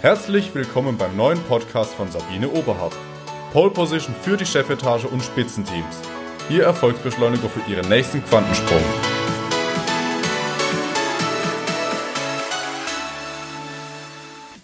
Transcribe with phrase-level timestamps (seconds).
[0.00, 2.94] Herzlich willkommen beim neuen Podcast von Sabine Oberhardt.
[3.52, 6.00] Pole Position für die Chefetage und Spitzenteams.
[6.48, 8.78] Ihr Erfolgsbeschleuniger für Ihren nächsten Quantensprung.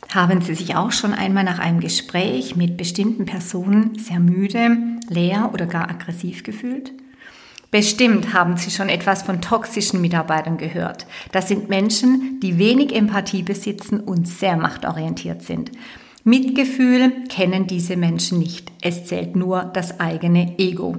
[0.09, 4.77] Haben Sie sich auch schon einmal nach einem Gespräch mit bestimmten Personen sehr müde,
[5.09, 6.93] leer oder gar aggressiv gefühlt?
[7.75, 11.07] Bestimmt haben Sie schon etwas von toxischen Mitarbeitern gehört.
[11.33, 15.73] Das sind Menschen, die wenig Empathie besitzen und sehr machtorientiert sind.
[16.23, 18.71] Mitgefühl kennen diese Menschen nicht.
[18.81, 20.95] Es zählt nur das eigene Ego.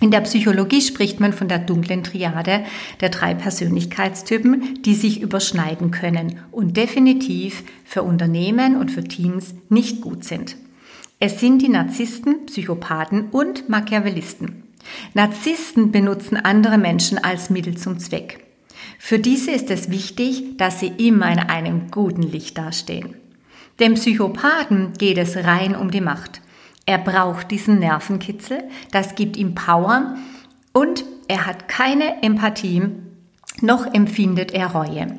[0.00, 2.64] In der Psychologie spricht man von der dunklen Triade
[3.02, 10.00] der drei Persönlichkeitstypen, die sich überschneiden können und definitiv für Unternehmen und für Teams nicht
[10.00, 10.56] gut sind.
[11.18, 14.62] Es sind die Narzissten, Psychopathen und Machiavellisten.
[15.14, 18.44] Narzissten benutzen andere Menschen als Mittel zum Zweck.
[18.98, 23.16] Für diese ist es wichtig, dass sie immer in einem guten Licht dastehen.
[23.80, 26.40] Dem Psychopathen geht es rein um die Macht.
[26.86, 30.16] Er braucht diesen Nervenkitzel, das gibt ihm Power
[30.72, 32.82] und er hat keine Empathie,
[33.60, 35.18] noch empfindet er Reue.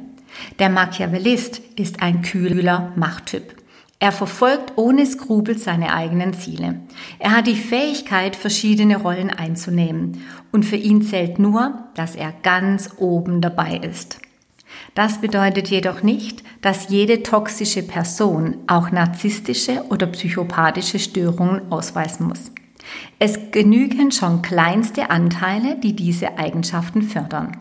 [0.59, 3.62] Der Machiavellist ist ein kühler Machttyp.
[4.03, 6.81] Er verfolgt ohne Skrupel seine eigenen Ziele.
[7.19, 10.25] Er hat die Fähigkeit, verschiedene Rollen einzunehmen.
[10.51, 14.19] Und für ihn zählt nur, dass er ganz oben dabei ist.
[14.93, 22.51] Das bedeutet jedoch nicht, dass jede toxische Person auch narzisstische oder psychopathische Störungen ausweisen muss.
[23.19, 27.55] Es genügen schon kleinste Anteile, die diese Eigenschaften fördern.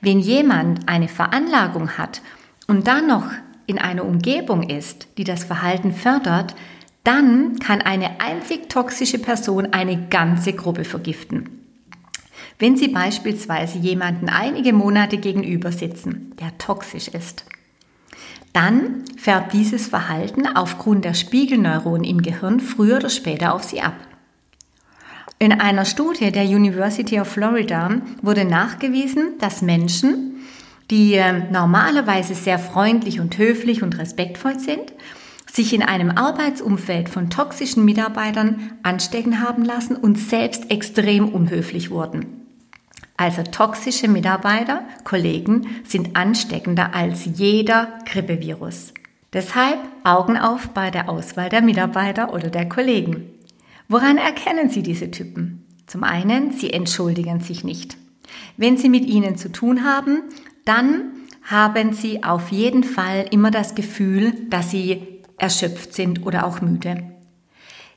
[0.00, 2.22] Wenn jemand eine Veranlagung hat
[2.68, 3.26] und dann noch
[3.66, 6.54] in einer Umgebung ist, die das Verhalten fördert,
[7.02, 11.60] dann kann eine einzig toxische Person eine ganze Gruppe vergiften.
[12.58, 17.44] Wenn Sie beispielsweise jemanden einige Monate gegenüber sitzen, der toxisch ist,
[18.52, 23.94] dann färbt dieses Verhalten aufgrund der Spiegelneuronen im Gehirn früher oder später auf Sie ab.
[25.40, 30.33] In einer Studie der University of Florida wurde nachgewiesen, dass Menschen,
[30.90, 34.92] die ähm, normalerweise sehr freundlich und höflich und respektvoll sind,
[35.50, 42.40] sich in einem Arbeitsumfeld von toxischen Mitarbeitern anstecken haben lassen und selbst extrem unhöflich wurden.
[43.16, 48.92] Also toxische Mitarbeiter, Kollegen sind ansteckender als jeder Grippevirus.
[49.32, 53.30] Deshalb Augen auf bei der Auswahl der Mitarbeiter oder der Kollegen.
[53.88, 55.64] Woran erkennen Sie diese Typen?
[55.86, 57.96] Zum einen, sie entschuldigen sich nicht.
[58.56, 60.22] Wenn Sie mit ihnen zu tun haben,
[60.64, 66.60] dann haben sie auf jeden Fall immer das Gefühl, dass sie erschöpft sind oder auch
[66.60, 67.04] müde.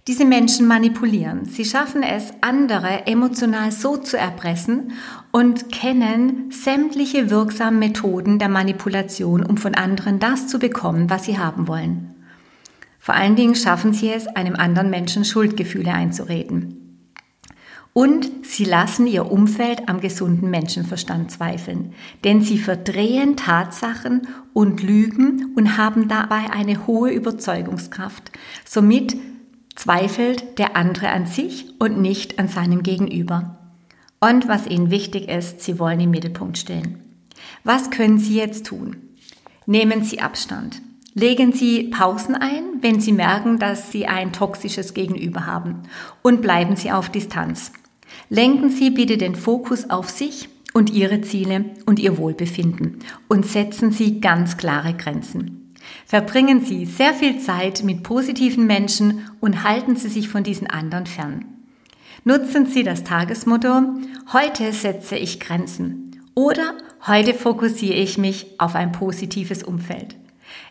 [0.07, 1.43] Diese Menschen manipulieren.
[1.45, 4.93] Sie schaffen es, andere emotional so zu erpressen
[5.31, 11.37] und kennen sämtliche wirksamen Methoden der Manipulation, um von anderen das zu bekommen, was sie
[11.37, 12.15] haben wollen.
[12.99, 16.86] Vor allen Dingen schaffen sie es, einem anderen Menschen Schuldgefühle einzureden.
[17.93, 21.93] Und sie lassen ihr Umfeld am gesunden Menschenverstand zweifeln,
[22.23, 28.31] denn sie verdrehen Tatsachen und lügen und haben dabei eine hohe Überzeugungskraft.
[28.65, 29.17] Somit
[29.75, 33.57] zweifelt der andere an sich und nicht an seinem Gegenüber.
[34.19, 37.03] Und was ihnen wichtig ist, sie wollen im Mittelpunkt stehen.
[37.63, 38.97] Was können Sie jetzt tun?
[39.65, 40.81] Nehmen Sie Abstand.
[41.19, 45.81] Legen Sie Pausen ein, wenn Sie merken, dass Sie ein toxisches Gegenüber haben.
[46.21, 47.71] Und bleiben Sie auf Distanz.
[48.29, 53.89] Lenken Sie bitte den Fokus auf sich und Ihre Ziele und Ihr Wohlbefinden und setzen
[53.89, 55.73] Sie ganz klare Grenzen.
[56.05, 61.07] Verbringen Sie sehr viel Zeit mit positiven Menschen und halten Sie sich von diesen anderen
[61.07, 61.45] fern.
[62.25, 63.95] Nutzen Sie das Tagesmotto,
[64.33, 66.75] heute setze ich Grenzen oder
[67.07, 70.15] heute fokussiere ich mich auf ein positives Umfeld.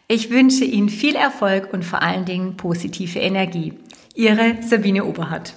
[0.09, 3.73] Ich wünsche Ihnen viel Erfolg und vor allen Dingen positive Energie.
[4.15, 5.55] Ihre Sabine Oberhardt.